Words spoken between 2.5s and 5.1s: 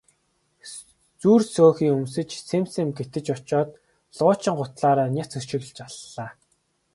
сэм гэтэж очоод луучин гутлаараа